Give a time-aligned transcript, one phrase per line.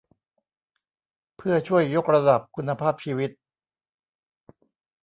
[1.37, 3.31] เพื่อช่วยยกระดับคุณภาพชีวิต